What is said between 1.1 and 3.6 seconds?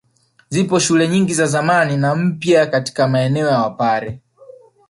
za zamani na mpya katika maeneo